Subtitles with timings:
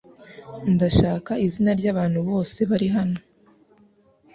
[0.73, 3.19] Ndashaka izina ryabantu bose bari hano